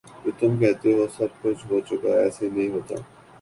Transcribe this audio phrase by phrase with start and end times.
[0.21, 2.95] جو تم کہتے ہو سب کچھ ہو چکا ایسے نہیں ہوتا